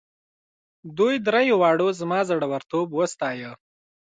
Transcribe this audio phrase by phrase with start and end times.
[0.97, 3.51] دوی دریو واړو زما زړه ورتوب وستایه.